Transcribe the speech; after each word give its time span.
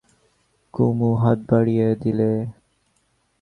কুমু 0.73 1.09
হাত 1.15 1.39
বাড়িয়ে 1.49 1.87
দিলে। 2.01 2.31